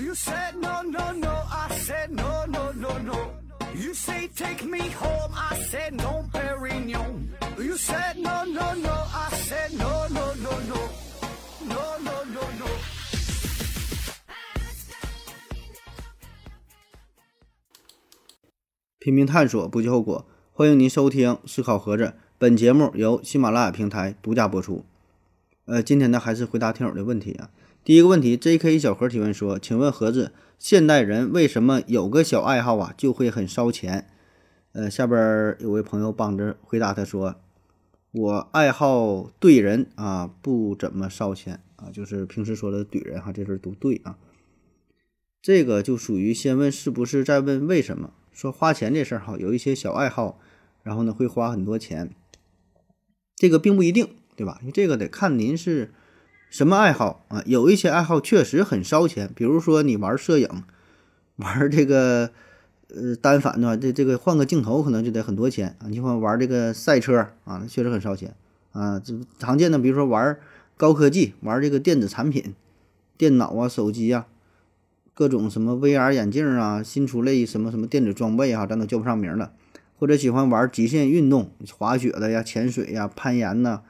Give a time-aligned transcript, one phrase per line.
[0.00, 1.28] You said no, no, no.
[1.28, 3.34] I said no, no, no, no.
[3.74, 5.30] You say take me home.
[5.34, 7.28] I said no, Perignon.
[7.58, 8.90] You said no, no, no.
[8.90, 10.88] I said no, no, no, no.
[11.68, 12.66] No, no, no, no.
[18.98, 20.26] 拼命探索，不计后果。
[20.54, 22.04] 欢迎您收听《思考盒子》，
[22.38, 24.86] 本节目由喜马拉雅平台独家播出。
[25.66, 27.50] 呃，今天呢，还是回答听友的问题啊。
[27.82, 28.78] 第一个问题，J.K.
[28.78, 34.06] 小盒提问说：“请问盒子，现代人为什么有个小爱好啊就会很烧钱？”
[34.72, 37.36] 呃，下边有位朋友帮着回答他说
[38.12, 44.18] ：“我爱好怼人啊，不怎么烧钱啊，就是平时说的怼人哈，这事儿都对啊。
[45.40, 48.12] 这个就属于先问是不是，再问为什么。
[48.30, 50.38] 说花钱这事儿哈，有一些小爱好，
[50.82, 52.14] 然后呢会花很多钱，
[53.36, 54.58] 这个并不一定，对吧？
[54.60, 55.94] 因为这个得看您是。”
[56.50, 57.42] 什么爱好啊？
[57.46, 60.48] 有一些爱好确实很烧钱，比如说你玩摄影，
[61.36, 62.30] 玩这个
[62.88, 65.86] 呃单反的话，这这个换个镜头可能就得很多钱啊。
[65.88, 68.34] 你像玩这个赛车啊，那确实很烧钱
[68.72, 68.98] 啊。
[68.98, 70.36] 这常见的，比如说玩
[70.76, 72.52] 高科技，玩这个电子产品，
[73.16, 74.26] 电脑啊、手机啊，
[75.14, 79.52] 各种什么 VR 眼镜啊，新出类什么什么电子装备啊，咱都叫不上名了。
[79.96, 83.82] 或者喜欢玩极限运动，滑雪的呀、潜水呀、攀岩呐。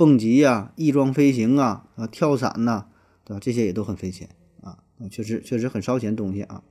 [0.00, 2.86] 蹦极呀，翼装飞行啊，啊，跳伞呐，
[3.22, 3.38] 对吧？
[3.38, 4.30] 这些也都很费钱
[4.62, 4.78] 啊，
[5.10, 6.62] 确实确实很烧钱东西啊。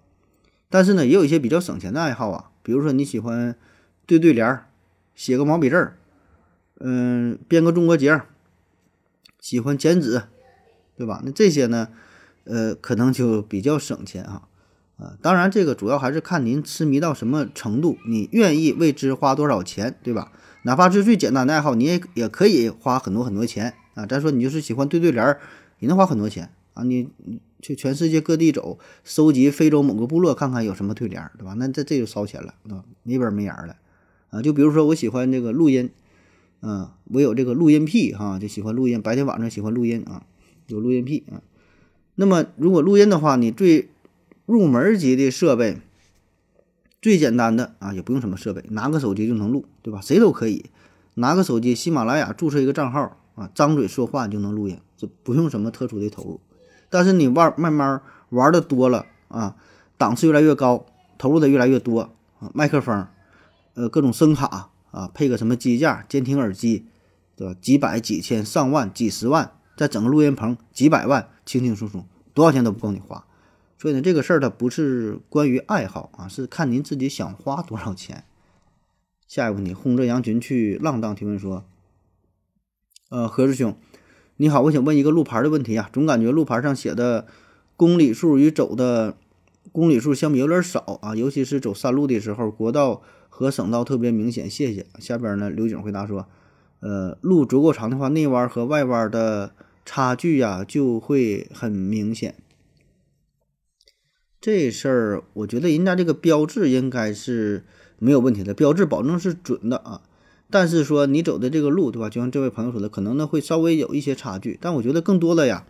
[0.68, 3.56] 但是呢，也有一些比较省钱的爱好啊，比如说你喜欢
[4.08, 4.66] 对对联儿，
[5.14, 5.98] 写个毛笔字儿，
[6.80, 8.20] 嗯，编个中国结，
[9.40, 10.24] 喜欢剪纸，
[10.98, 11.22] 对吧？
[11.24, 11.90] 那这些呢，
[12.46, 14.49] 呃，可能就比较省钱啊。
[15.00, 20.32] 啊，当然这个主要还是看您痴迷到什么程度，你愿意为之花多少钱，对吧？
[20.64, 24.06] 哪怕是最简单的爱好，你也也可以花很多很多钱啊！
[24.06, 25.40] 再说你就是喜欢对对联儿，
[25.80, 26.84] 也能花很多钱啊！
[26.84, 27.08] 你
[27.62, 31.54] 去全世界各地走，收集非洲某个部落，看看有什么对联儿，对吧？
[31.58, 33.78] 那这这就烧钱了啊，没边没沿儿了
[34.32, 34.42] 啊！
[34.42, 35.90] 就比如说我喜欢这个录音，
[36.60, 40.24] 啊，我有这个录音癖哈，就喜欢录音，白天晚上喜欢录音啊，
[40.68, 41.40] 有录音癖啊。
[42.16, 43.90] 那么如果录音的话，你最
[44.50, 45.80] 入门级的设备。
[47.00, 50.02] 最简单的啊，也不用什么设备，拿个手机就能录，对吧？
[50.02, 50.72] 谁都可以
[51.14, 56.42] 拿个手机，喜马拉雅注册一个账号啊，张嘴说话就能录音，这不用什么特殊的投入。
[56.90, 59.56] 但是你玩慢慢玩的多了啊，
[60.00, 60.88] 档次越来越高，
[61.20, 63.06] 投入的越来越多啊，麦克风，
[63.76, 66.88] 呃，各种声卡啊，配个什么机架、监听耳机，
[67.36, 67.56] 对吧？
[67.62, 73.24] 几百、几千、上万、几十万，再整个录音棚，几百万，轻轻松松，多少钱都不够你花。
[73.82, 78.26] 所以呢，这个事儿它不是关于爱好啊，是看您自己想花多少钱。
[79.26, 81.64] 下一个问题，轰着羊群去浪荡提问说
[83.10, 83.78] ：“呃，何师兄，
[84.36, 87.26] 你好，我想问一个路牌的问题啊，总感觉路牌上写的
[87.78, 89.16] 公里数与走的
[89.72, 94.50] 公里数相比有点少啊，尤其是走山路的时候，国道和省道特别明显。
[94.50, 96.28] 谢谢。”下边呢，刘景回答说
[96.82, 99.54] ：“呃，路足够长的话，内弯和外弯的
[99.86, 102.36] 差距呀就会很明显。”
[104.42, 107.66] 这事儿，我觉得人家这个标志应该是
[107.98, 110.02] 没有问题的，标志保证是准的啊。
[110.50, 112.10] 但是说你走的这个路，对吧？
[112.10, 114.58] 就像这位朋友说的，可能呢会稍微有一些差距。
[114.62, 115.66] 但我觉得更多的呀，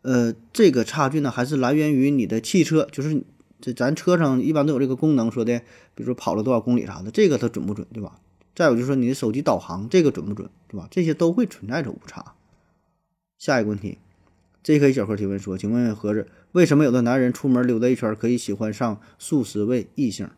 [0.00, 3.22] 呃，这个差距呢还是来源于你的汽车，就是
[3.60, 5.58] 这咱车上一般都有这个功能，说的，
[5.94, 8.18] 比如说跑了多少公里啥的，这个它准不准，对吧？
[8.54, 10.88] 再有就是说你的手机导航，这个准不准，对吧？
[10.90, 12.34] 这些都会存在着误差。
[13.38, 13.98] 下一个问题。
[14.62, 14.92] J.K.
[14.92, 20.30] 小何提问说：“请问盒子，为什么有的男人出门溜达一圈可以喜欢上数十位异性？”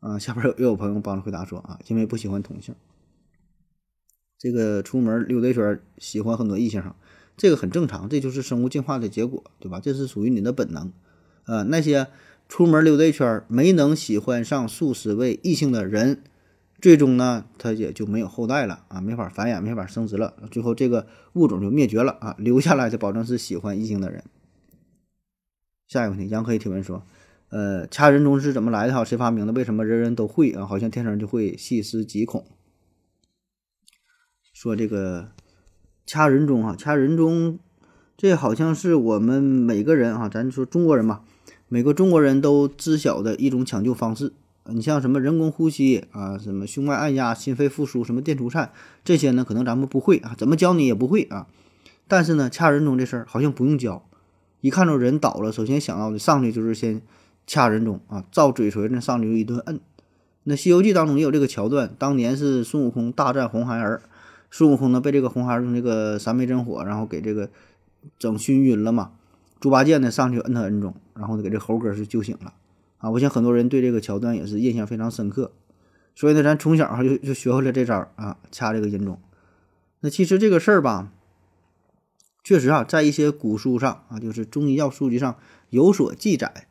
[0.00, 2.74] 啊， 下边有又有朋友帮着回答说：“啊，因为不喜欢同性。
[4.38, 6.82] 这个出门溜达一圈喜欢很多异性，
[7.38, 9.80] 这个很正常，这就是生物进化的结果，对吧？
[9.80, 10.92] 这是属于你的本能。
[11.46, 12.08] 呃，那些
[12.50, 16.22] 出门溜达一圈没能喜欢上数十位异性的人。”
[16.80, 24.22] 最终呢，它也就没有后代了啊，没法繁衍，没法生殖了，最后这个物种就灭绝了啊，留下来的保证是喜欢异性的人。
[25.88, 27.04] 下一个问题，杨可以提问说，
[27.48, 28.94] 呃，掐人中是怎么来的？
[28.94, 29.52] 哈，谁发明的？
[29.52, 30.64] 为什么人人都会啊？
[30.64, 32.44] 好像天生就会细思极恐。
[34.52, 35.30] 说这个
[36.06, 37.58] 掐人中啊，掐人中，
[38.16, 41.24] 这好像是我们每个人啊，咱说中国人嘛，
[41.66, 44.32] 每个中国人都知晓的一种抢救方式。
[44.72, 48.70] 你像什么人工呼吸啊，什么胸外按压、心肺复苏、什么电除颤
[49.04, 49.44] 这些呢？
[49.44, 51.46] 可能咱们不会啊，怎么教你也不会啊。
[52.06, 54.06] 但是呢，掐人中这事儿好像不用教，
[54.60, 57.02] 一看着人倒了，首先想到的上去就是先
[57.46, 59.80] 掐人中啊，照嘴唇那上去就一顿摁。
[60.44, 64.02] 那《西游记》当中也有这个桥段，当年是孙悟空大战红孩儿，
[64.50, 67.50] 孙悟空呢被这个红孩儿用这个三昧真火，然后给这个
[68.18, 69.12] 整熏晕了嘛。
[69.60, 72.54] 猪八戒呢上去摁他摁中，然后给这猴哥是救醒了
[72.98, 73.10] 啊！
[73.10, 75.52] 我想很多人对这个桥段也是印象非常深刻，
[76.14, 79.18] 所以呢，咱从小哈就就学会了这招啊，掐这个音钟。
[80.00, 81.12] 那其实这个事儿吧，
[82.44, 85.36] 确实啊，在一些古书上啊，就是中医药书籍上
[85.70, 86.66] 有所记载。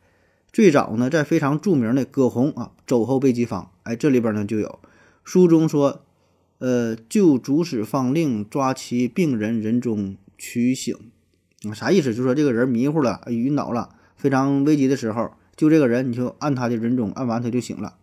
[0.50, 4.78] 最早呢，在非常著名的葛洪啊《肘后备急方》，哎，这里边呢就有
[5.22, 6.02] 书中说，
[6.58, 10.96] 呃，就主使方令抓其病人人中取醒。
[11.68, 12.14] 啊，啥意思？
[12.14, 17.96] 就说这个人迷糊了，晕倒了，非常危急的时候，就这个人，你就按他的人中，按完他就醒了。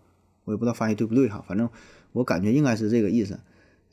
[0.44, 1.70] 我也不知道翻译对不对哈，反正
[2.12, 3.40] 我感觉应该是这个意思。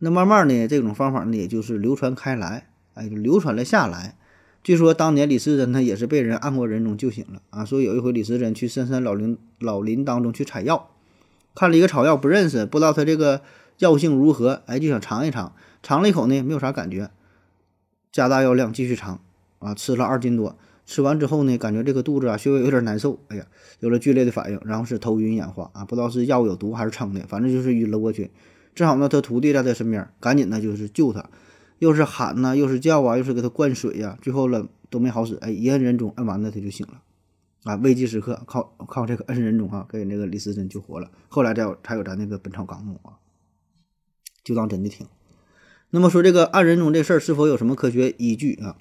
[0.00, 4.16] 那慢慢呢，这种方法呢，也就是流传开来，哎，流传了下来。
[4.64, 7.64] 据说当年李时珍他也是被人按过人中救醒了啊。
[7.64, 10.90] 说有一回李时珍去深山老林老林当中去采药，
[11.54, 13.42] 看了一个草药不认识，不知道它这个
[13.78, 15.54] 药性如何，哎，就想尝一尝，
[15.84, 17.10] 尝了一口呢，没有啥感觉，
[18.10, 19.20] 加大药量继续尝。
[19.64, 20.58] 啊，吃了二斤多，
[20.92, 23.46] 吃完之后呢，感觉这个肚子啊，稍微有点难受，哎呀，
[23.80, 28.30] 有了剧烈的反应，然后是头晕眼花啊，不知道是药物有毒还是撑的，反正就是晕了过去。
[28.74, 31.30] 正好呢，他徒弟在他身边，赶紧呢就是救他，
[31.78, 37.00] 又是喊呐，又是叫啊，又是给他灌水呀，最后了都没好使，哎，一摁人中，摁完了他就醒了，
[37.64, 41.10] 啊，危急时刻靠靠这个摁人中啊，给那个李时珍救活了。
[41.28, 43.16] 后来才有才有咱那个《本草纲目》啊，
[44.44, 45.06] 就当真的听。
[45.88, 48.76] 那么说这个按人中这事儿是否有什么科学依据啊？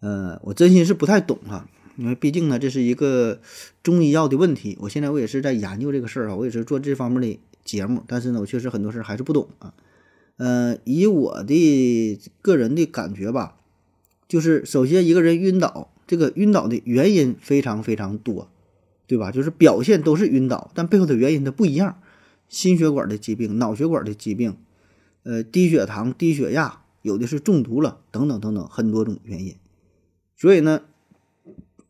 [0.00, 3.40] 呃，我真心是不太懂哈，因为毕竟呢，这是一个
[3.82, 4.76] 中医药的问题。
[4.80, 9.74] 我现在我也是在研究这个事儿啊，我也是做这方面的节目，但是呢，我确实很多事儿还是不懂啊。
[10.36, 13.56] 呃，以我的个人的感觉吧，
[14.28, 18.50] 就是首先一个人晕倒，这个晕倒的原因非常非常多，
[19.06, 19.32] 对吧？
[19.32, 21.98] 就是表现都是晕倒，但背后的原因它不一样，
[22.50, 24.58] 心血管的疾病、脑血管的疾病，
[25.22, 29.56] 呃，低血糖、低血压，有的是中毒了，等等等等，很多种原因。
[30.36, 30.82] 所以呢，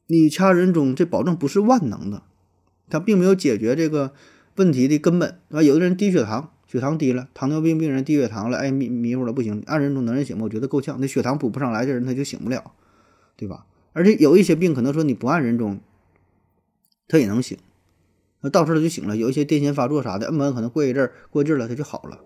[0.06, 2.22] 你掐人中，这保证不是万能的，
[2.88, 4.12] 它并没有解决这个
[4.54, 10.44] 问题的根本，啊，有的人低血糖，血糖低了，糖尿病病人低血糖了，哎迷迷糊了不行，按人中能人醒吗？
[10.44, 12.72] 我觉得够呛，那血糖补不上来，这人他就醒不了，
[13.36, 13.66] 对吧？
[13.92, 15.80] 而且有一些病可能说你不按人中，
[17.08, 17.58] 他也能醒，
[18.42, 19.16] 那到时候他就醒了。
[19.16, 22.20] 有一些癫痫发作啥的，摁不摁可能过一阵儿过劲儿了他就好了，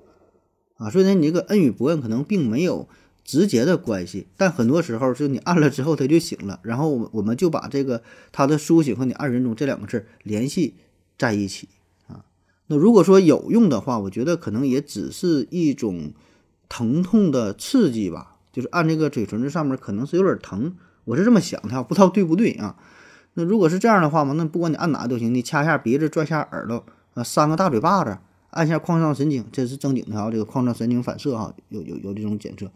[0.76, 2.86] 啊，所以呢，你这个摁与不摁可能并没有。
[3.24, 8.02] 直接的关系，但很多时候就你按了之后他就醒了，然后我我们就把这个
[8.32, 10.74] 他的苏醒和你按人中这两个字联系
[11.18, 11.68] 在一起
[12.08, 12.24] 啊。
[12.66, 16.12] 那如果说有用的话，我觉得可能也只是一种
[16.68, 20.74] 疼痛的刺激吧，就是按这个嘴唇子上面可能是有点疼，
[21.04, 22.76] 我是这么想的，不知道对不对啊？
[23.34, 26.84] 那如果是这样的话嘛，那不管你按哪都行，你掐下鼻子，拽下耳朵，
[27.14, 28.18] 啊，扇个大嘴巴子，
[28.50, 32.68] 按下眶上神经，这是正经的啊，这个眶上神经反射哈，有有有这种检测。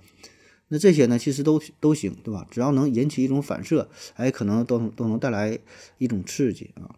[0.74, 2.44] 那这些呢，其实都都行，对吧？
[2.50, 5.56] 只要能引起一种反射，哎，可能都都能带来
[5.98, 6.90] 一种刺激啊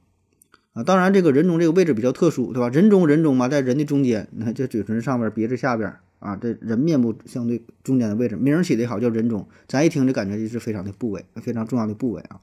[0.73, 0.83] 啊！
[0.83, 2.71] 当然，这个人中这个位置比较特殊，对吧？
[2.71, 9.47] 人中人中嘛，在人的中间，你看这嘴唇上边、鼻子下边啊，这人面部相对中间的位置，名儿起的好，叫人中。
[9.69, 12.41] 咱一听就感觉就是非常的部位，非常重要的部位啊。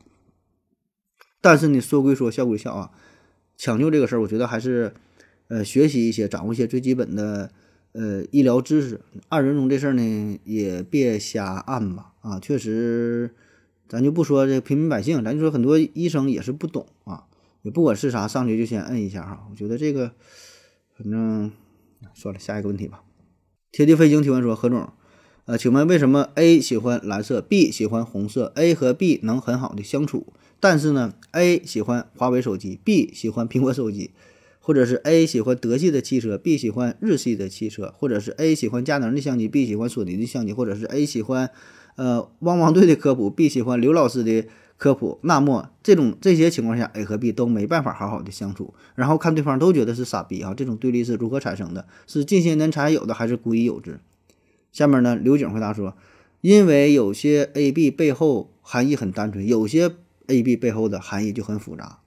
[1.42, 2.92] 但是呢，说归说，笑归笑啊，
[3.58, 4.94] 抢救这个事儿，我觉得还是
[5.48, 7.50] 呃，学习一些，掌握一些最基本的。
[7.94, 12.40] 呃，医疗知识按人中这事儿呢，也别瞎按吧啊！
[12.40, 13.36] 确实，
[13.88, 17.26] 咱就不说这平民百姓，咱就说很多医生也是不懂啊，
[17.62, 19.48] 也不管是啥，上去就先摁一下哈。
[19.52, 20.12] 我觉得这个，
[20.98, 21.52] 反正
[22.16, 23.04] 算了，下一个问题吧。
[23.72, 24.92] 贴地飞行提问说：何总，
[25.46, 34.12] 呃，请问为什么 A 喜欢蓝色，B 喜欢红色？A 和 B 能很好的相处，但是呢，A 喜欢华为手机，B 喜欢苹果手机。
[34.66, 41.52] 或者是 A 喜欢德系的汽车，B 喜欢日系的汽车，或者是 A 喜欢佳能的相机，B 喜欢索尼的相机，或者是 A 喜欢
[41.98, 45.20] 呃汪汪队的科普，B 喜欢刘老师的科普。
[45.24, 50.54] 那么这种这些情况下，A 和 B 都没办法好好的相处，然后看对方都觉得是傻逼啊！
[50.54, 51.86] 这种对立是如何产生的？
[52.08, 54.00] 是近些年才有的，还是古已有之？
[54.72, 55.98] 下面呢，刘景回答说：
[56.40, 59.92] 因为有些 A、B 背后含义很单纯，有些
[60.28, 62.00] A、B 背后的含义就很复杂。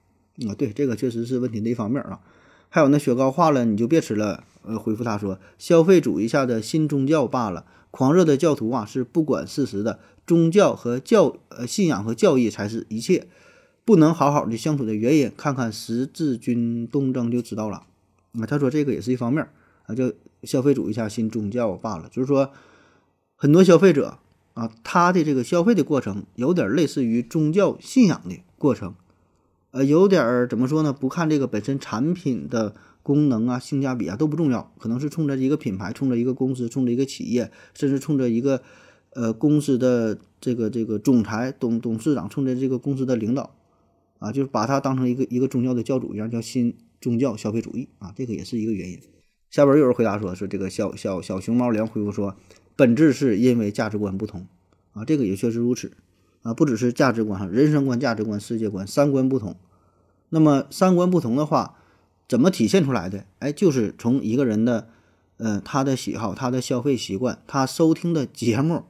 [0.47, 2.19] 啊，对，这个确实是问题的一方面啊。
[2.69, 4.43] 还有那雪糕化了你就别吃了。
[4.63, 7.65] 呃，回复他说，消费主义下的新宗教罢了。
[7.89, 9.99] 狂热的教徒啊是不管事实的。
[10.25, 13.27] 宗教和教呃信仰和教义才是一切。
[13.85, 17.83] 不能好好的相处的原因，看看十字军东征就知道了。
[18.33, 19.47] 啊，他说这个也是一方面
[19.85, 22.09] 啊，就消费主义下新宗教罢了。
[22.11, 22.51] 就是说，
[23.37, 24.19] 很多消费者
[24.55, 28.93] 啊，他的这个消费的过程有点类似于宗教信仰的过程。
[29.71, 30.93] 呃，有点儿怎么说呢？
[30.93, 38.61] 不看这个本身产品的功能啊、性价比啊都不重要，可能是冲着一个品牌、冲着一个公司、冲着一个企业，甚至冲着一个
[39.11, 43.55] 呃公司的这个这个总裁、董董事长，冲着这个公司的领导
[44.19, 48.99] 啊，就是把他当成一个一个宗教的教主一样，叫新宗教消费主义啊，这个也是一个原因。
[49.49, 52.35] 下边有人回答说，说这个小小小熊猫粮回复说，
[52.75, 54.47] 本质是因为价值观不同
[54.93, 55.91] 啊，这个也确实如此
[56.47, 59.57] 啊，不只是价值观哈，人生观、价值观、世界观、三观不同。
[60.29, 61.75] 那么三观不同的话，
[62.25, 63.25] 怎么体现出来的？
[63.39, 64.87] 哎，就是从一个人的，
[65.35, 68.85] 呃，他的喜好、他的消费习惯、他收听的节目、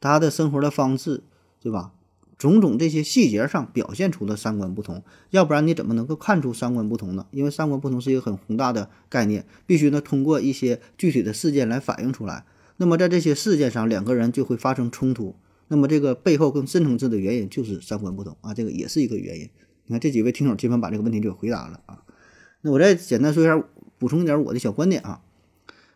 [0.00, 1.22] 他的生活的方式，
[1.62, 1.92] 对吧？
[2.36, 7.24] 种种这些细节上表现出的三观不同，要不然你怎么能够看出三观不同呢？
[7.30, 12.44] 因为三观不同是一个很宏大的概念，必须呢通过一些具体的事件来反映出来。
[12.78, 15.36] 那么在这些事件上，两个人就会发生冲突。
[15.72, 19.48] 那么这个背后更深层次的原因就是三观不同啊，这个也是一个原因。
[19.86, 22.02] 你看这几位听友基本把这个问题就回答了啊。
[22.62, 23.62] 那我再简单说一下，
[23.96, 25.22] 补充一点我的小观点啊。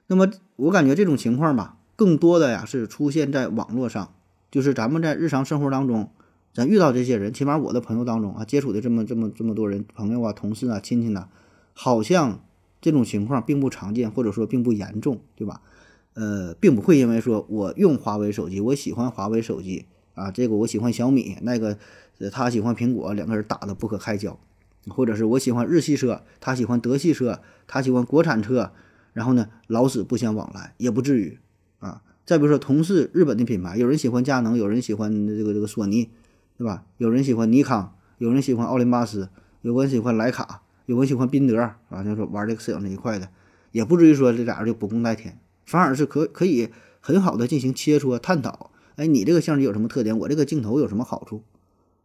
[0.07, 4.15] 那么我感觉这种情况吧，更多的呀是出现在网络上，
[4.49, 6.09] 就是咱们在日常生活当中。
[6.53, 11.27] 咱遇到这些人，起码我的朋友当中啊，接触的这么这么这么多人，朋友啊、同事啊、亲戚呐，
[11.73, 12.45] 好像
[12.81, 15.61] 这种情况并不常见，或者说并不严重，对吧？
[16.15, 21.77] 呃，并不会因为说我用华为手机，我喜欢华为手机啊，这个我喜欢小米，那个
[22.33, 24.39] 他喜欢苹果，两个人打得不可开交，
[24.89, 28.73] 或者是我喜欢日系车，他喜欢德系车，他喜欢国产车，
[29.13, 31.39] 然后呢，老死不相往来，也不至于
[31.79, 32.03] 啊。
[32.25, 36.11] 再比如说，同是日本的品牌，有人喜欢佳能，有人喜欢这个这个索尼。
[36.57, 36.85] 对吧？
[36.99, 39.29] 有人喜欢尼康，有人喜欢奥林巴斯，
[39.63, 43.29] 有人喜欢徕卡，有人喜欢宾得啊，就说玩这个摄影这一块的，
[43.73, 48.71] 也不至于说这俩人就不共戴天，反而是可可以很好的进行切磋探讨。
[48.97, 50.19] 哎，你这个相机有什么特点？
[50.19, 51.43] 我这个镜头有什么好处？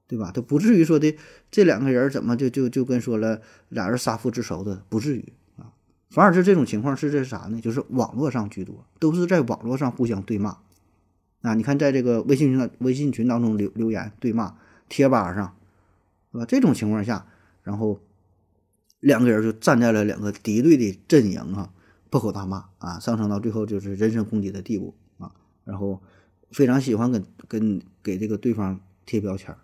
[0.08, 0.32] 对吧？
[0.34, 1.16] 他不至于说的
[1.52, 5.70] 这两个人怎么就就就跟说了俩人杀父之仇的，不至于啊。
[6.10, 7.62] 反而是这种情况是这啥呢？
[7.62, 10.58] 就是网络上居多，都是在网络上互相对骂。
[11.42, 14.56] 啊，你看，在这个微信群微信群当中留留言对骂，
[14.90, 15.56] 贴吧上，
[16.32, 16.46] 是吧？
[16.46, 17.28] 这种情况下，
[17.62, 18.00] 然后
[19.00, 21.72] 两个人就站在了两个敌对的阵营啊，
[22.10, 25.32] 破口大骂啊，上升到最后就是人身攻击的地步啊。
[25.64, 26.02] 然后
[26.52, 29.58] 非常喜欢跟跟给这个对方贴标签儿，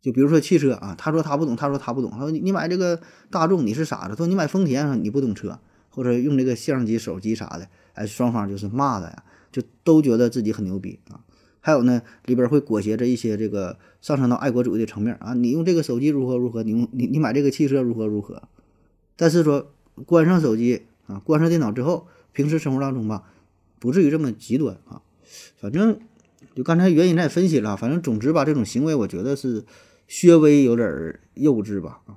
[0.00, 5.58] 就比如说汽车啊，他说他不懂，他说他不懂，他说你你买这个大众你是傻子，说你买丰田你不懂车，
[5.90, 9.24] 或者用这个相机、手机啥的，哎，双方就是骂的呀。
[9.54, 11.22] 就都觉得自己很牛逼啊，
[11.60, 18.42] 还有呢，里边会裹挟着一些这个上升到爱国主义的层面啊，你用这个手机如何如何，你用你你买这个汽车如何如何，
[19.14, 19.70] 但是说
[20.06, 23.24] 关上手机啊，关上电脑之后，平时生活当中吧，
[23.78, 25.02] 不至于这么极端啊，
[25.60, 26.00] 反正
[26.54, 29.64] 就刚才原因咱也分析了，反正总之吧，这种行为我觉得是
[30.22, 32.16] 略微有点幼稚吧啊。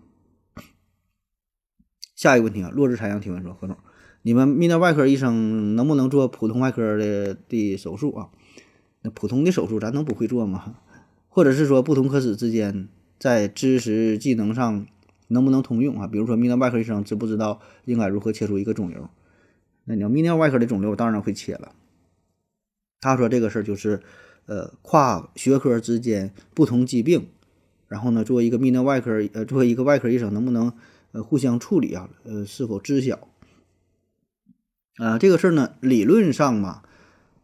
[2.15, 3.77] 下一个问题啊，落日残阳提问说何总。
[4.23, 8.29] 你们泌尿外科医生能不能做普通外科的的手术啊？
[9.03, 10.77] 那普通的手术咱能不会做吗？
[11.29, 12.89] 或者是说不同科室之间
[13.19, 14.87] 在知识技能上
[15.27, 16.07] 能不能通用啊？
[16.07, 19.09] 比如说泌尿外科医生知不知道应该如何切除一个肿瘤？
[19.85, 21.73] 那你要泌尿外科的肿瘤当然会切了。
[22.99, 24.01] 他说这个事儿就是，
[24.47, 27.27] 呃，跨学科之间不同疾病，
[27.87, 30.73] 然后呢，作为一个泌尿外科呃，作为一个外科医生能不能
[31.11, 32.09] 呃互相处理啊？
[32.23, 33.27] 呃，是否知晓？
[34.95, 36.81] 啊，这个事儿呢，理论上嘛，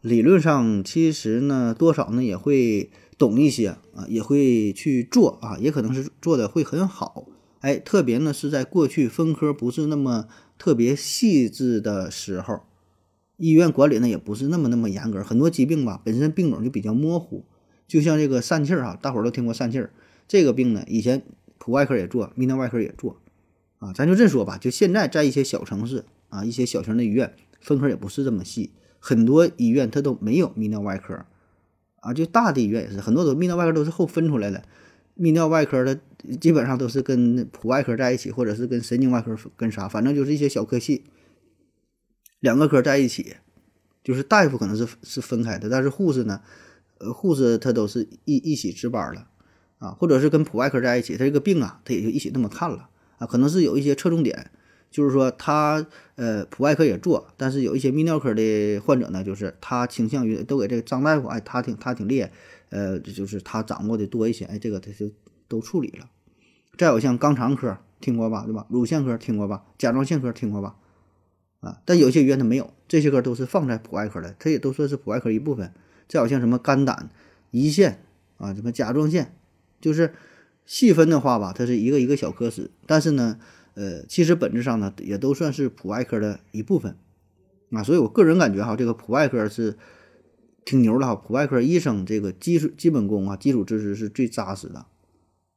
[0.01, 7.27] 理论上其实呢，多少呢也会懂一些啊，也会去做啊，也可能是做的会很好。
[7.63, 10.27] 哎，特别呢是在过去分科不是那么
[10.57, 12.61] 特别细致的时候，
[13.37, 17.45] 医院管理呢也不是那么那么严格，很多疾病吧本身病种就比较模糊，
[17.87, 19.91] 就像这个疝气儿哈，大伙儿都听过疝气儿
[20.27, 21.23] 这个病呢，以前
[21.57, 23.17] 普外科也做，泌尿外科也做
[23.79, 26.05] 啊，咱就这说吧，就现在在一些小城市。
[26.33, 31.27] 啊，一些小型的医院分科也不是这么细，很多医院它都没有泌尿外科，
[31.99, 34.63] 啊，就大的医院也是，很多都泌尿外科都是后分出来的，
[35.15, 35.99] 泌尿外科的
[36.39, 41.03] 基本上都是跟普外科在一起，或者是跟神经外科跟啥，反正就是一些小科系，
[42.39, 43.35] 两个科在一起，
[44.03, 46.41] 就是大夫可能是是分开的，但是护士呢，
[46.99, 49.27] 呃，护士他都是一一起值班了，
[49.79, 54.51] 啊，或者是跟普外科在一起，他这个病啊，他也就一起那么看了，啊，可能是有一些侧重点。
[54.91, 62.31] 就是说，他呃普外科也做，但是有一些泌尿科的患者呢，就是他倾向于都给这个张大夫，哎，他挺他挺厉害，
[62.69, 65.09] 呃，就是他掌握的多一些，哎，这个他就
[65.47, 66.07] 都处理了。
[66.77, 68.65] 再有像肛肠科听过吧，对吧？
[68.69, 69.63] 乳腺科听过吧？
[69.77, 70.75] 甲状腺科听过吧？
[71.61, 75.71] 啊，但有些医院它没有，这些科都是放在普外科的，它也都算是普外科一部分。
[76.07, 77.09] 再有像什么肝胆
[77.51, 78.03] 胰腺
[78.37, 79.35] 啊，什么甲状腺，
[79.79, 80.13] 就是
[80.65, 83.39] 细分的话吧，它是一个一个小科室，但是呢。
[83.75, 86.95] 呃，其实本质上呢，也都算是普外科的一部分
[87.71, 89.75] 啊，所以我个人感觉哈，这个普外科是
[90.63, 91.15] 挺牛的哈。
[91.15, 94.85] 普外科医生这个基础基本功啊，基础知识是最扎实的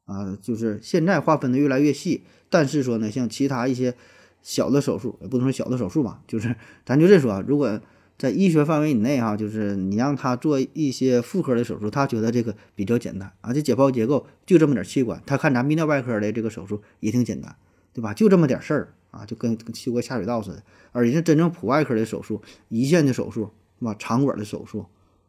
[0.07, 0.37] 啊。
[0.41, 3.95] 就是现在划分的越来越细，但是说呢，像其他一些
[4.43, 7.81] 小的手术，也不能说小的手术吧，就是咱就这说，如果
[8.19, 13.53] 在医学范围以内哈，就是你让他做一些妇科的手术，他觉得这个比较简单啊。
[13.53, 17.55] 这解剖结构就这么点器官，他看咱泌尿外科的这个手术也挺简单，
[17.93, 18.15] 对吧？
[18.15, 20.63] 就这么点事儿啊，就跟修个下水道似的。
[20.93, 23.95] 而且真正普外科的手术，胰腺的手术是吧？
[23.99, 24.87] 肠管的手术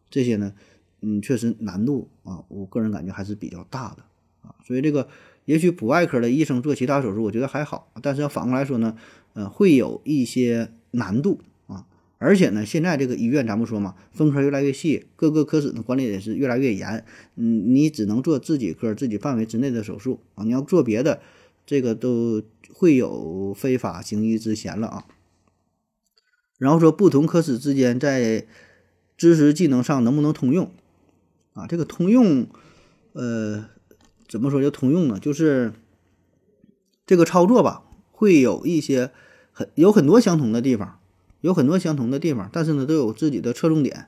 [0.09, 0.53] 这些呢，
[1.01, 4.03] 嗯，确实难度啊，我个人感觉还是比较大的
[4.47, 4.55] 啊。
[4.65, 5.07] 所以这个
[5.45, 8.97] 也许普外科的医生做其他手术，我觉得还好，但是要反过来说呢，
[9.33, 11.85] 呃，会有一些难度啊。
[12.17, 17.05] 而且呢，现在这个医院咱不说嘛，分科越来越细，各个科室的管理也是越来越严。
[17.35, 21.21] 嗯，你只能做自己科、自己范围之内的手术啊，你要做别的，
[21.65, 22.41] 这个都
[22.73, 25.05] 会有非法行医之嫌了啊。
[26.57, 28.47] 然后说不同科室之间在
[29.15, 30.71] 知识技能上能不能通用
[31.53, 31.67] 啊？
[31.67, 32.47] 这个通用，
[33.13, 33.69] 呃，
[34.27, 35.19] 怎么说叫通用呢？
[35.19, 35.73] 就是
[37.05, 39.11] 这个操作吧，会有一些
[39.51, 40.99] 很有很多相同的地方。
[41.41, 44.07] 有很多相同的地方，但是呢，都有自己的侧重点。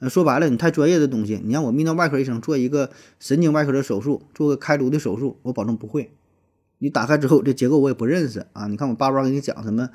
[0.00, 2.90] 呃，说白了，你太专业的东西，你让我泌尿外科医生做一个
[3.20, 6.10] 神经外科的手术，做个开颅的手术，我保证不会。
[6.78, 8.66] 你打开之后，这结构我也不认识啊。
[8.66, 9.88] 你看我叭叭给你讲什么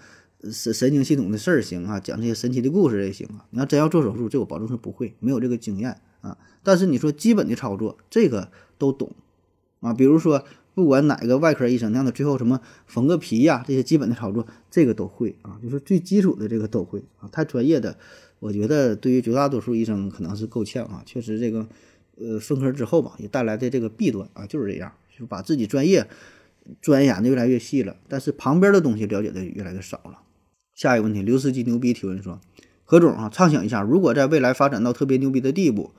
[0.50, 3.46] 神神经系统的事儿行啊，讲这些神奇的故事也行啊。
[3.50, 6.38] 你要真要做手术，这我保证是不会，没有这个经验啊。
[6.64, 9.12] 但是你说基本的操作，这个都懂
[9.82, 9.94] 啊。
[9.94, 10.44] 比如说。
[10.76, 17.28] 不管哪个外科医生，让他最后什么缝个皮呀，这些基本的操作，这个都会啊，就是最基础的这个都会啊。
[17.30, 17.98] 太专业的，
[18.40, 21.04] 我觉得对于绝大多数医生可能是够呛啊。
[21.06, 21.68] 确实，这个
[22.16, 26.08] 呃分科之后吧，也带来的这个弊端啊，就是这样，就把自己专业
[26.82, 30.20] 钻研的越来越细了，但是旁边的东西了解的越来越少了。
[30.74, 32.40] 下一个问题，刘司机牛逼提问说：
[32.86, 35.92] 何总啊，畅想一下，如果在未来发展到特别牛逼的地步，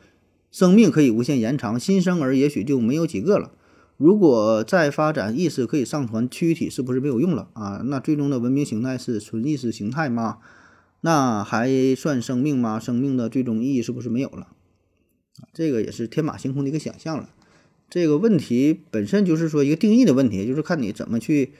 [0.50, 3.52] 生命可以无限延长，新生儿也许就没有几个了。
[4.00, 7.82] 如果再发展意识可以上传躯体，是不是没有用了啊？
[7.84, 10.38] 那最终的文明形态是纯意识形态吗？
[11.02, 12.80] 那还算生命吗？
[12.80, 14.48] 生命的最终意义是不是没有了？
[15.52, 17.28] 这个也是天马行空的一个想象了。
[17.90, 21.52] 这个问题本身就是说一个定义的问题，就是看你怎么去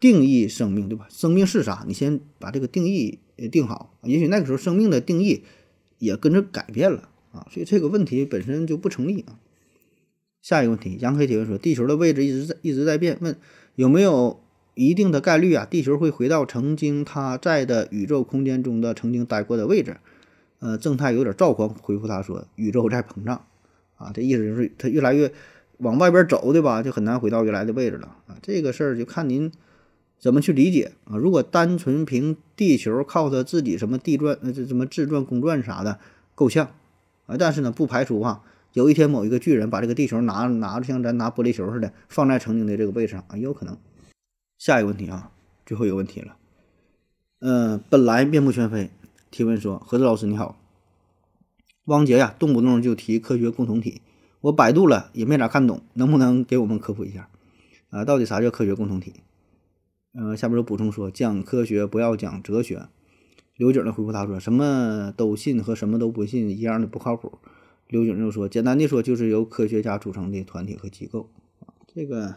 [0.00, 1.06] 定义生命，对吧？
[1.10, 1.84] 生命是啥？
[1.86, 3.18] 你先把这个定义
[3.52, 3.94] 定好。
[4.02, 5.44] 也许那个时候生命的定义
[5.98, 9.38] 也跟着改变了啊，所以这个问题本身就不成立啊。
[10.46, 13.36] 下一个问题，杨黑提问说：地球的位置一直在一直在变，问
[13.74, 14.38] 有没有
[14.74, 19.96] 一定的概率啊，地球会回到曾经它在的宇宙空间中的曾经待过的位置？
[20.60, 23.44] 呃，正太有点躁狂，回复他说：宇宙在膨胀
[23.96, 25.32] 啊，这意思就是它越来越
[25.78, 26.80] 往外边走，对吧？
[26.80, 28.36] 就很难回到原来的位置了啊。
[28.40, 29.50] 这个事儿就看您
[30.20, 31.16] 怎么去理解啊。
[31.16, 35.98] 如果单纯凭地球靠它自己什么地转呃这什么自转公转啥的
[36.36, 36.70] 够呛
[37.26, 38.42] 啊，但是呢，不排除啊。
[38.76, 43.74] 有一天，某一个巨人把这个地球拿拿着，像咱拿玻璃球似的，放在曾经的这个位置上啊，也有可能。
[44.58, 45.32] 下一个问题啊，
[45.64, 46.36] 最后一个问题了。
[47.40, 48.90] 嗯，本来面目全非，
[49.30, 50.60] 提问说：何子老师你好，
[51.86, 54.02] 汪杰呀，动不动就提科学共同体，
[54.42, 57.30] 我百度了也没咋看懂，能不能给我们科普一下
[57.88, 58.04] 啊？
[58.04, 59.14] 到底啥叫科学共同体？
[60.12, 62.86] 嗯，下边有补充说，讲科学不要讲哲学。
[63.56, 67.38] 刘景的回复他说：什么都信和什么都不信一样的不靠谱。
[67.88, 71.70] 刘景就说：“简单的说，就是由科学家组成的团体和机构啊。
[71.86, 72.34] 这个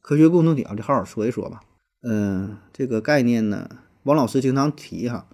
[0.00, 1.60] 科学共同体啊，就好好说一说吧。
[2.02, 3.68] 嗯，这个概念呢，
[4.02, 5.28] 王老师经常提哈，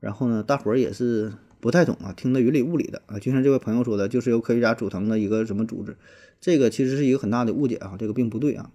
[0.00, 3.18] 然后呢，大伙儿也是不太懂啊，听得云里雾里的啊。
[3.20, 5.96] 就像这位朋友说的，就是由科学家组成的一个什么组织，
[6.40, 8.70] 这个其实是一个很大的误解啊，这个并不对啊。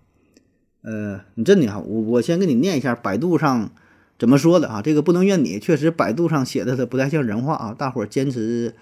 [0.81, 3.69] 呃，你真的哈，我我先给你念一下百度上
[4.17, 8.73] 怎么说的啊，这个不能怨你，确实百度上写的它不太像人话啊，大伙儿坚持。”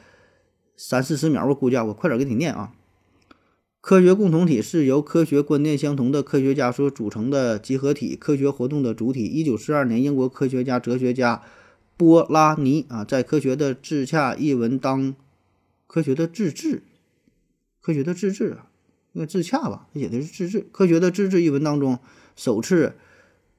[0.77, 2.71] 三四十秒，我估计我快点给你念啊。
[3.81, 9.25] 科学共同体是由科学观念相同的科学家所组成的集合体，科学活动的主体。
[9.25, 11.41] 一九四二年，英国科学家、哲学家
[11.97, 15.15] 波拉尼啊，在《科学的自洽》一文当，
[15.87, 16.83] 科学的自治，
[17.81, 18.69] 科学的自治啊，
[19.13, 19.87] 应该自洽吧？
[19.91, 21.97] 他写的是自治，科学的自治一文当中
[22.35, 22.93] 首次。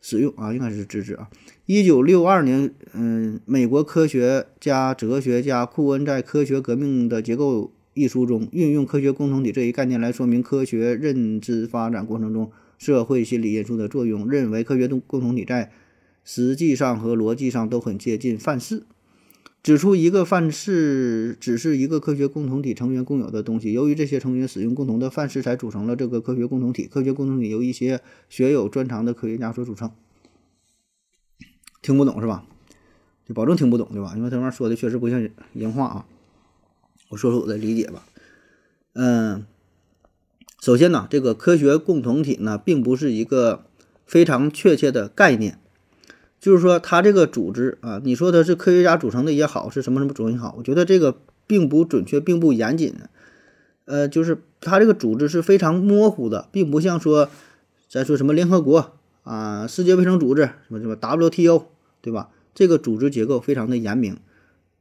[0.00, 1.28] 使用啊，应该是自治啊。
[1.66, 15.72] 一九六二年，嗯，美国科学家、哲学家库恩在《科学革命的结构》一书中，运用科学共同体这一概念来说明科学认知发展过程中社会心理因素的作用，认为科学共共同体在
[16.24, 18.84] 实际上和逻辑上都很接近范式。
[19.62, 26.86] 指出一个范式只是一个科学共同体成员共有的东西，由于这些成员使用共同的范式，才组成了这个科学共同体。
[26.86, 29.90] 科学共同体由一些学有专长的科学家所组成。
[31.82, 32.44] 听不懂是吧？
[33.26, 34.14] 就保证听不懂对吧？
[34.16, 36.06] 因为这玩意儿说的确实不像人话啊。
[37.10, 38.06] 我说说我的理解吧。
[38.94, 39.44] 嗯，
[40.60, 43.66] 首先呢，这个科学共同体呢，并不是一个
[44.06, 45.58] 非常确切的概念。
[46.40, 52.94] 就是说，它这个组织啊，你说它是科学家组成的也好，是什么什么组成也好，我觉得这个并不准确，并不严谨。
[53.86, 57.28] 呃，就是它这个组织是非常模糊的，并不像说
[57.88, 58.92] 咱说什么联合国
[59.24, 61.64] 啊、世界卫生组织什么什么 WTO，
[62.00, 62.28] 对吧？
[62.54, 64.16] 这个组织结构非常的严明，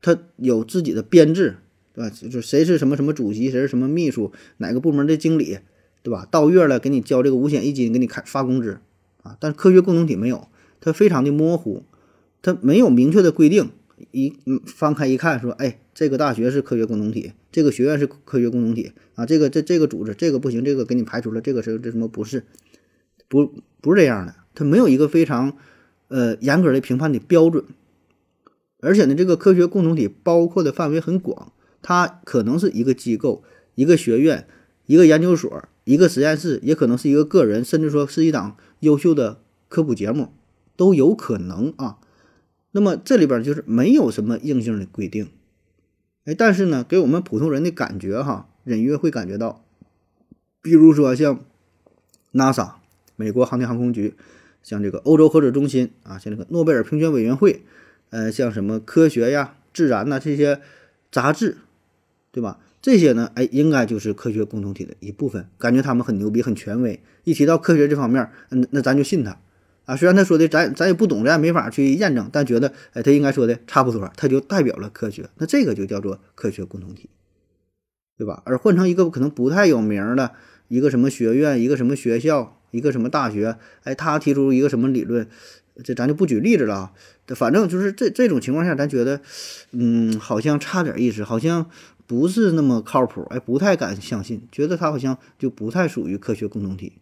[0.01, 1.57] 它有自己的编制，
[1.93, 2.15] 对吧？
[2.29, 5.59] 就谁是什么什么主席，谁是什么秘书，哪个部门的经理，
[6.03, 6.27] 对吧？
[6.29, 8.79] 到月了给你交这个五险一金，给你开发工资
[9.23, 9.37] 啊。
[9.39, 10.47] 但是科学共同体没有。
[10.79, 11.83] 它非常的模糊，
[12.41, 13.69] 它没有明确的规定。
[14.11, 14.31] 一，
[14.65, 22.43] 翻开一看，说，哎，这个大学是科学共同体，这个学院是科学共同体啊，这个这这个组织这个不行，这个给你排除了，这个是这什么不是？
[23.27, 25.57] 不不是这样的，它没有一个非常
[26.09, 27.63] 呃严格的评判的标准。
[28.79, 34.45] 而且呢，这个科学共同体包括的范围很广，它可能是一个机构、一个学院、
[34.85, 40.27] 一个研究所、一个实验室，也可能是一个个人，甚至说是一档优秀的科普节目。
[40.77, 41.97] 都有可能啊，
[42.71, 45.27] 那么这里边就是没有什么硬性的规定，
[46.23, 49.65] 哎，但是呢，给我们普通人的感觉哈，隐约会感觉到，
[50.61, 51.43] 比如说像
[52.31, 52.73] NASA
[53.15, 54.13] 美国航天航空局，
[54.61, 57.63] 像这个欧洲核子中心啊，像这个诺贝尔评选委员会，
[58.11, 60.61] 呃，像什么科学呀、自然呐这些
[61.11, 61.57] 杂志，
[62.31, 62.59] 对吧？
[62.79, 69.39] 这些呢，哎，应该就是科学共同体的一部分，感觉他们很牛逼、很权威，一提到科学这方面，嗯，那咱就信他。
[69.87, 77.09] 啊，虽然他说的咱咱也不懂，咱也没法去验证，但觉得哎，他应该说的差不多，他就代表了科学，那这个就叫做科学共同体，
[78.17, 78.43] 对吧？
[78.45, 80.33] 而换成一个可能不太有名的
[80.67, 85.25] 一个什么学院、一个什么学校、一个什么大学，哎，他提出一个什么理论，
[85.81, 86.91] 这咱就不举例子了。
[87.29, 89.21] 反正就是这这种情况下，咱觉得，
[89.71, 91.69] 嗯，好像差点意思，好像
[92.05, 96.93] 不是那么靠谱，哎，不太敢相信，觉得他好像就不太属于科学共同体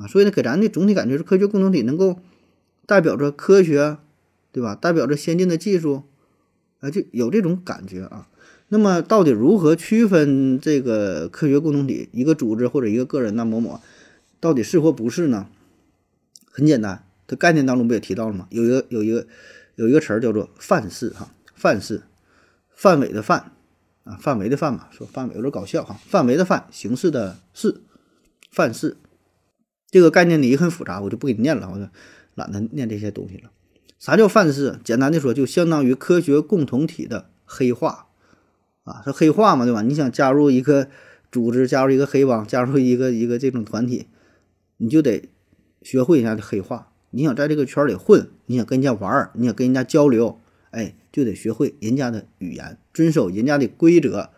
[0.00, 0.08] 啊。
[0.08, 2.18] 所以呢，给咱的总体感觉是科学共同体能够。
[2.86, 3.98] 代表着科学，
[4.50, 4.74] 对吧？
[4.74, 6.02] 代表着先进的技术，
[6.80, 8.26] 啊，就有这种感觉啊。
[8.66, 13.44] 那么，到底如何区分这个科学共同体，一个组织或者一个个人呢？
[13.44, 13.80] 某某
[14.40, 15.46] 到底是或不是呢？
[16.50, 18.48] 很简单，它概念当中不也提到了吗？
[18.50, 19.24] 有一个有一个
[19.76, 22.02] 有一个词儿叫做范式哈，范式，
[22.72, 23.52] 范围的范
[24.02, 27.82] 啊，范围的范嘛，说范围有点搞笑哈，范围的范，形式的式，
[28.50, 28.96] 范式。
[29.90, 31.86] 这个概念呢也很复杂，我就不给你念了，我就。
[32.36, 33.50] 懒得念这些东西了。
[33.98, 34.78] 啥叫范式？
[34.84, 38.06] 简单的说，就相当于科学共同体的黑化
[38.84, 39.82] 啊，是黑化嘛，对吧？
[39.82, 40.88] 你想加入一个
[41.30, 44.06] 组织，加入一个黑帮，加入一个一个这种团体，
[44.78, 45.28] 你就得
[45.82, 46.92] 学会人家的黑话。
[47.10, 54.30] 你想在这个圈里混，你想跟人家玩儿，你想跟人家交流，哎，就得学会人家的语言，遵守人家的规则，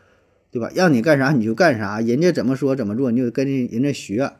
[0.50, 0.72] 对吧？
[0.74, 4.32] 让你干啥你就干啥，人家怎么说怎么做，你就跟人家学。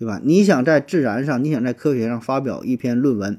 [0.00, 0.18] 对吧？
[0.24, 3.38] 你想在自然上，你想在科学上发表一篇论文，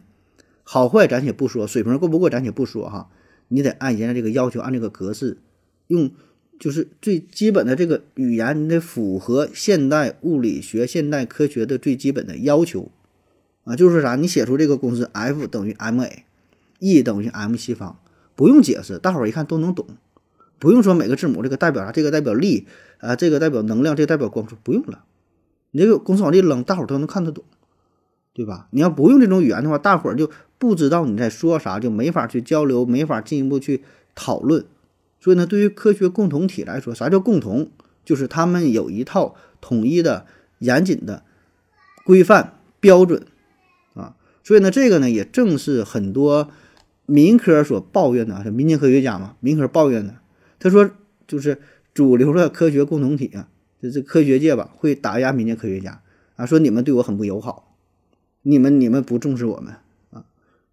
[0.62, 3.10] 好坏咱且不说，水平过不过咱且不说哈，
[3.48, 5.40] 你得按人家这个要求，按这个格式，
[5.88, 6.12] 用
[6.60, 12.92] 就是最基本的这个语言，你得符合现代物理学、现代科学的最基本的要求
[13.64, 13.76] 啊。
[13.76, 14.16] 就是说啥？
[14.16, 17.98] 你写出这个公式 F 等于 ma，E 等于 m 西方，
[18.36, 19.88] 不用解释，大伙儿一看都能懂，
[20.60, 22.68] 不用说每个字母这个代表啥，这个代表力
[23.00, 25.06] 啊，这个代表能量，这个代表光速，不用了。
[25.72, 27.44] 你这个公司往这扔，大伙儿都能看得懂，
[28.34, 28.68] 对吧？
[28.72, 33.82] 你要不用这种语言的话，大伙儿就不知道你在说啥，就没法去交流，没法进一步去
[34.14, 34.66] 讨论。
[35.20, 37.70] 所以呢，对于科学共同体来说，啥叫共同？
[38.04, 40.26] 就是他们有一套统一的、
[40.60, 41.24] 严谨的
[42.04, 43.26] 规范标准
[43.94, 44.16] 啊。
[44.44, 46.50] 所以呢，这个呢，也正是很多
[47.06, 50.16] 民科所抱怨的，民间科学家嘛，民科抱怨的。
[50.60, 50.90] 他说，
[51.28, 51.62] 就是
[51.94, 53.48] 主流的科学共同体啊。
[53.82, 56.04] 这这科学界吧，会打压民间科学家
[56.36, 57.76] 啊，说你们对我很不友好，
[58.44, 59.74] 你们你们不重视我们
[60.12, 60.26] 啊。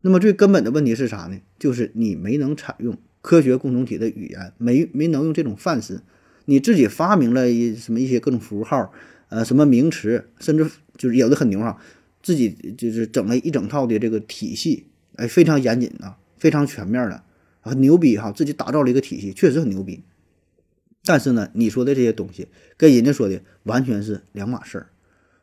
[0.02, 1.38] 那么最根本的问题是啥呢？
[1.58, 6.02] 就是你没能采用科学共同体的语言，没没能用这种范式，
[6.44, 8.92] 你自己发明了一什么一些各种符号，
[9.30, 11.80] 呃，什么名词，甚至就是有的很牛哈，
[12.22, 17.22] 自己就是整了一整套的这个体系，哎，非常严谨的，非常全面的，
[17.60, 20.02] 很牛逼哈，自己打造了一个体系，确实很牛逼。
[21.08, 24.86] 但是呢，你说的这些东西跟人家说的完全是两码事儿，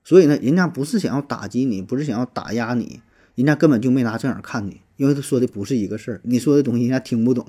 [0.03, 3.01] 所以呢，人家不是想要打击你，不是想要打压你，
[3.33, 7.47] 人家根本就没拿正眼看你，因为他说的不是一个事儿，你说的东西人家听不懂，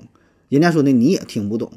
[0.49, 1.71] 人家说的你也听不懂，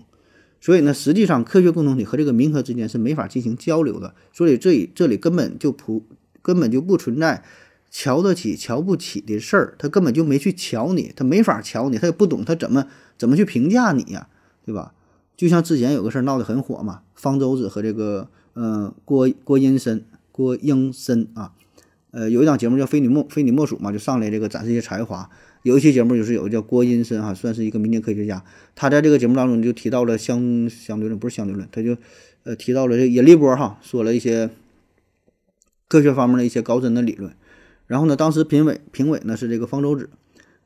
[0.62, 6.06] 所以呢，实际上科学共同体和这个民科之间是没法进行交流的，所以这里这里根本就不
[6.40, 7.44] 根本就不存在
[7.90, 12.86] 瞧得起瞧不起的事儿，他根本就没去瞧你，他没法瞧你，他也不懂他怎么
[13.18, 14.26] 怎么去评价你呀，
[14.64, 14.94] 对吧？
[15.40, 21.54] 就像之前有个事儿闹得很火嘛，方舟子和这个呃郭郭英森郭英森啊，
[22.10, 25.30] 呃有一档节目叫非你莫非你莫属嘛，就上来这个展示一些才华。
[25.62, 31.96] 有一期节目就是有个叫郭英森哈，算是一个民间科学家，他在这个节目当中就提到了相相对论，不是相对论，他就
[32.42, 34.50] 呃提到了这引力波哈，说了一些
[35.88, 37.32] 科学方面的一些高深的理论。
[37.86, 40.10] 然后呢，当时评委评委呢是这个方舟子，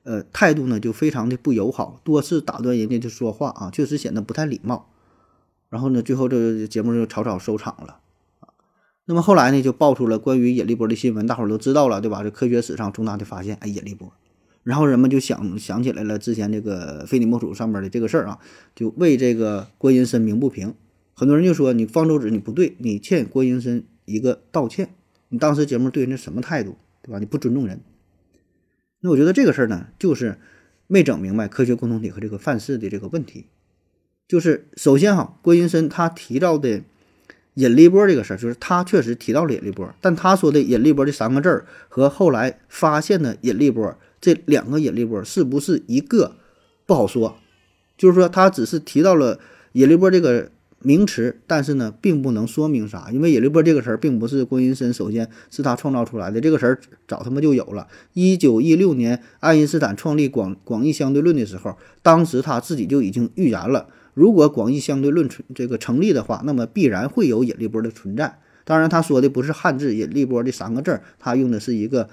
[0.04, 4.90] 呃态度呢就非常的不友好，多次打断人家就说话啊，确实显得不太礼貌。
[5.68, 7.98] 然后呢，最后这个节目就草草收场了
[8.38, 8.54] 啊。
[9.06, 12.22] 那么后来呢，就爆出了关于引力波的新闻，大伙都知道了，对吧？
[12.22, 14.12] 这科学史上重大的发现，哎，引力波。
[14.62, 18.38] 然后人们就想想起来了之前这个非你莫属上面的这个事儿啊，
[18.74, 20.74] 就为这个郭英森鸣不平。
[21.14, 24.94] 很多人就说你方舟子你不对，你欠郭英森一个道歉。
[25.28, 27.18] 你当时节目对人家什么态度，对吧？
[27.18, 27.80] 你不尊重人。
[29.04, 30.38] 那我觉得这个事儿呢，就是
[30.86, 33.44] 没整明白科学共同体和这个范式的这个问题。
[34.26, 36.80] 就是首先哈，郭英森他提到的
[37.52, 43.94] 引力波这个事儿，就是他确实提到了引力波，但他说的引力波这三个字儿和后来发现的引力波。
[44.22, 46.36] 这两个引力波是不是一个
[46.86, 47.36] 不好说，
[47.98, 49.38] 就是说他只是提到了
[49.72, 50.50] 引力波这个
[50.84, 57.88] 名词，但是呢，并不能说明啥，因为引力波这个词儿并不是郭英森首先是他创造出来的，这个词儿早他妈就有了。
[58.12, 68.38] 一九一六年，爱因斯坦创立广广义相对论的时候，当时他自己就已经预言了，如果广义相对论存这个成立的话，那么必然会有引力波的存在。
[68.64, 72.08] 当然，他说的不是汉字“引力波”这三个字儿，他用的是一个。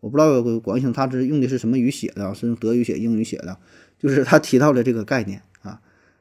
[0.00, 3.58] 我不知道广义性他是用的是什么语写的，是用德语写、英语写的，
[3.98, 5.42] 就是他提到了这个概念，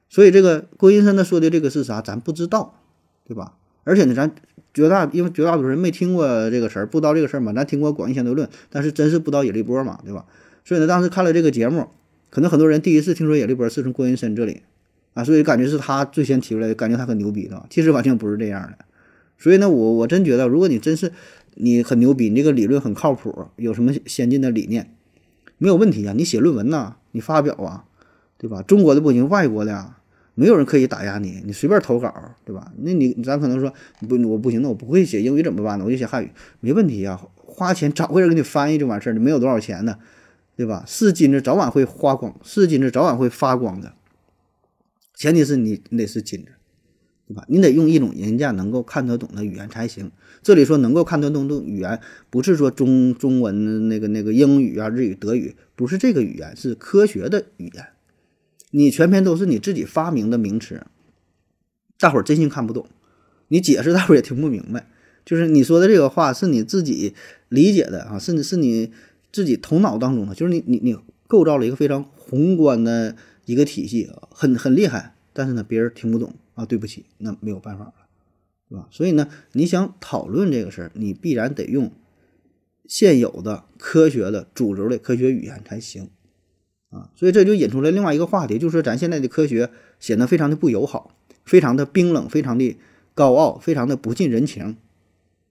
[0.09, 2.81] 所以这个郭英森他说的这个是啥，咱不知道，
[3.25, 3.53] 对吧？
[3.83, 4.31] 而且呢，咱
[4.73, 10.25] 绝大因为绝大多数人没听过这个事儿，不知道这个事儿嘛，咱听过广义相对论，但是真是不知道引力波嘛，对吧？
[10.65, 11.87] 所以呢，当时看了这个节目，
[12.29, 14.63] 可能很多人第一次听说引力波是从郭英森这里
[15.13, 18.85] 啊，所以感觉是他最先提出来的，感觉他很牛逼的，其实完全不是这样的。
[19.37, 21.11] 所以呢，我我真觉得，如果你真是。
[21.61, 24.95] 你很牛逼，你这个理论很靠谱，有什么先进的理念，
[25.57, 26.13] 没有问题啊！
[26.15, 27.83] 你写论文呐，你发表啊，
[28.37, 28.61] 对吧？
[28.61, 29.97] 中国的不行，外国的呀，
[30.39, 32.13] 没有人可以打压你，你随便投稿，
[32.45, 32.71] 对吧？
[32.77, 33.73] 那你咱可能说
[34.07, 35.83] 不，我不行，那我不会写英语怎么办呢？
[35.83, 39.97] 我就写汉语，没问题啊，花钱找个人给你翻译就完事儿了，没有多少钱呢，
[40.55, 40.85] 对吧？
[40.87, 43.93] 是金子早晚会发光，是金子早晚会发光的，
[45.13, 46.51] 前提是你你得是金子。
[47.27, 47.45] 对吧？
[47.47, 50.11] 你得用一种人家能够看得懂的语言才行。
[50.41, 51.99] 这里说能够看得懂的语言，
[52.31, 57.85] 不是说中中文那个那个英语啊、日语、德语，不是这个语言，是科学的语言。
[58.71, 60.85] 你全篇都是你自己发明的名词，
[61.97, 62.87] 大伙儿真心看不懂。
[63.47, 64.87] 你解释，大伙儿也听不明白。
[65.25, 67.13] 就是你说的这个话是你自己
[67.49, 68.91] 理解的啊，甚至是你
[69.31, 75.15] 自己头脑当中的，就是你你你构造了一个非常宏观的一个体系，很很厉害。
[75.33, 76.33] 但是呢，别人听不懂。
[76.55, 77.93] 啊，对不起，那没有办法了，
[78.67, 78.89] 是吧？
[78.91, 81.89] 所以呢，你想讨论这个事儿，你必然得用
[82.85, 86.09] 现有的科学的主流的科学语言才行
[86.89, 87.09] 啊。
[87.15, 92.77] 所以这就引出来另外一个话题，就是咱现在的科学显得非常的不友好，非常的冰冷，非常的
[93.13, 94.77] 高傲，非常的不近人情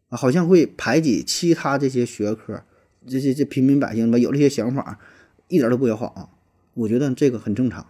[0.08, 2.62] 啊，好像会排挤其他这些学科，
[3.06, 4.98] 这些这平民百姓吧，有这些想法，
[5.48, 6.28] 一点都不友好啊。
[6.74, 7.86] 我觉得这个很正常，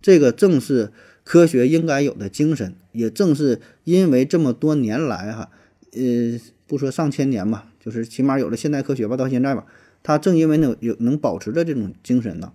[0.00, 0.92] 这个正是。
[1.24, 5.50] 科学应该有的精神，也正是因为这么多年来哈，
[5.92, 6.36] 呃，
[6.66, 9.64] 不说上千年吧，就是起码有了现代科学吧，到现在吧，
[10.02, 12.52] 它正因为能有能保持着这种精神呢，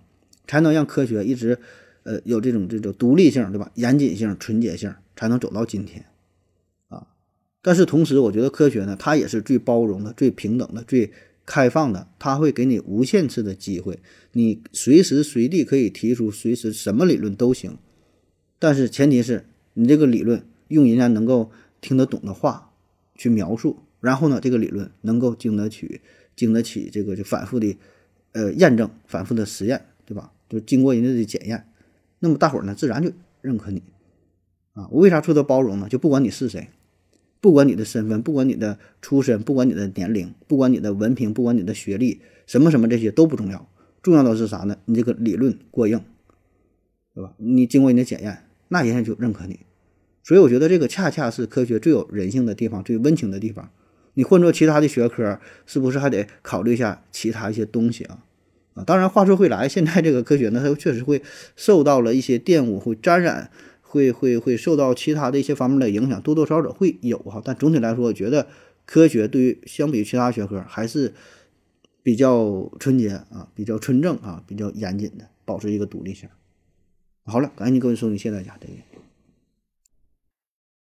[0.48, 1.56] 才能让科学一直
[2.02, 3.70] 呃有这种这种独立性，对吧？
[3.74, 6.04] 严谨性、纯洁性，才能走到今天
[6.88, 7.06] 啊。
[7.62, 11.12] 但是同时，我觉得科学呢，它也是最包容的、最平等的、最
[11.46, 14.00] 开放的，它会给你无限次的机会，
[14.32, 17.76] 你随时随地可以提出随时什么理论都行。
[18.58, 22.72] 但是前提是你这个理论用人家能够听得懂的话
[23.14, 26.00] 去描述，然后呢，这个理论能够经得起
[26.34, 27.76] 经得起这个就反复的
[28.32, 30.32] 呃验证、反复的实验，对吧？
[30.48, 31.66] 就经过人家的检验，
[32.20, 33.82] 那么大伙儿呢自然就认可你
[34.72, 34.88] 啊。
[34.90, 35.88] 我为啥说的包容呢？
[35.88, 36.68] 就不管你是谁，
[37.40, 43.68] 不管你的身份，不管你的出身，不管你的年龄，不管你的文凭，不管你的学历，什么什么这些都不重要，
[44.02, 44.78] 重要的是啥呢？
[44.86, 46.00] 你这个理论过硬，
[47.14, 47.34] 对吧？
[47.38, 48.44] 你经过人家检验。
[48.70, 49.60] 那人家就认可你，
[50.22, 53.70] 所以我觉得这个恰恰是科学最有人性的地方，最温情的地方。
[54.12, 58.26] 你换做其他的学科，是不是还得考虑一下其他一些东西啊？
[58.84, 61.22] 当然话说回来，现在这个科学呢，它确实会
[61.56, 67.40] 受到了一些玷污，会沾染，会会会受到其他的一些方面的影响，多多少少会有哈。
[67.44, 68.46] 但总体来说，我觉得
[68.84, 71.14] 科学对于相比其他学科还是
[72.02, 76.28] 比较纯洁啊，比较纯正啊，比较严谨的，保持一个独立性。
[77.24, 78.76] 好了，感谢各位收听，谢谢大家，再见。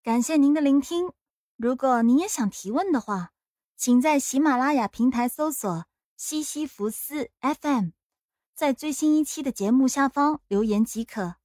[0.02, 1.10] 感谢您的聆听。
[1.56, 3.30] 如果您也想提问的话，
[3.76, 5.84] 请在喜马拉雅平台搜索
[6.18, 7.90] “西西弗斯 FM”，
[8.52, 11.36] 在最新一期的节目下方留言即可。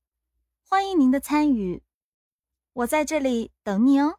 [0.68, 1.84] 欢迎您的参与，
[2.74, 4.18] 我在这里等你哦。